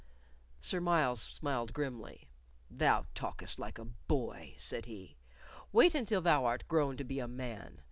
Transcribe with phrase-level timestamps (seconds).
[0.59, 2.27] Sir James smiled grimly.
[2.71, 5.15] "Thou talkest like a boy," said he.
[5.71, 7.77] "Wait until thou art grown to be a man.